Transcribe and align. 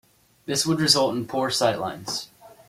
This 0.47 0.65
would 0.65 0.79
result 0.79 1.15
in 1.15 1.27
poor 1.27 1.51
sightlines. 1.51 2.29